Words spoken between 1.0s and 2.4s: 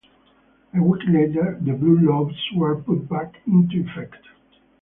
later, the blue laws